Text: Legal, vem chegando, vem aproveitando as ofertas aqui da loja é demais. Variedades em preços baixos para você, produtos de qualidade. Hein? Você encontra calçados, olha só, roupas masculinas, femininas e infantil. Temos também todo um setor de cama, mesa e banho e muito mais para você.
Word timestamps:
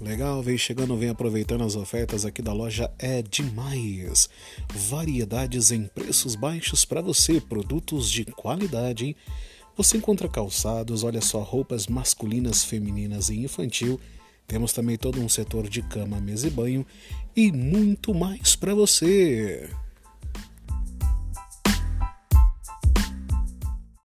Legal, 0.00 0.42
vem 0.42 0.56
chegando, 0.56 0.96
vem 0.96 1.10
aproveitando 1.10 1.62
as 1.62 1.76
ofertas 1.76 2.24
aqui 2.24 2.40
da 2.40 2.54
loja 2.54 2.90
é 2.98 3.20
demais. 3.20 4.30
Variedades 4.72 5.70
em 5.70 5.84
preços 5.84 6.34
baixos 6.34 6.86
para 6.86 7.02
você, 7.02 7.38
produtos 7.38 8.10
de 8.10 8.24
qualidade. 8.24 9.08
Hein? 9.08 9.16
Você 9.76 9.98
encontra 9.98 10.26
calçados, 10.26 11.04
olha 11.04 11.20
só, 11.20 11.42
roupas 11.42 11.86
masculinas, 11.86 12.64
femininas 12.64 13.28
e 13.28 13.40
infantil. 13.40 14.00
Temos 14.46 14.72
também 14.72 14.96
todo 14.96 15.20
um 15.20 15.28
setor 15.28 15.68
de 15.68 15.82
cama, 15.82 16.18
mesa 16.18 16.46
e 16.46 16.50
banho 16.50 16.86
e 17.36 17.52
muito 17.52 18.14
mais 18.14 18.56
para 18.56 18.74
você. 18.74 19.68